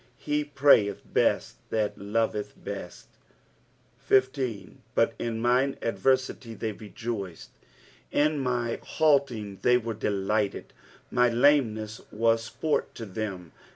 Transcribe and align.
"He 0.17 0.43
prayeth 0.43 1.03
best 1.13 1.57
that 1.69 1.95
loveth 1.95 2.55
beat." 2.63 3.03
15." 3.99 4.81
Bat 4.95 5.13
in 5.19 5.39
mine 5.39 5.77
adternty 5.79 6.57
they 6.57 6.73
r^oiced." 6.73 7.49
In 8.11 8.39
my 8.39 8.79
halting 8.81 9.59
they 9.61 9.77
were 9.77 9.93
delighted. 9.93 10.73
My 11.11 11.29
lameoess 11.29 12.01
na£ 12.11 12.39
sport 12.39 12.95
to 12.95 13.05
them. 13.05 13.51